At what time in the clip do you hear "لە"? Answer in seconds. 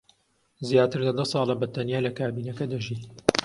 1.07-1.11, 2.05-2.11